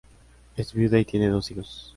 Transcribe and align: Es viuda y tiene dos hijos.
Es 0.57 0.73
viuda 0.73 0.97
y 0.97 1.05
tiene 1.05 1.27
dos 1.29 1.51
hijos. 1.51 1.89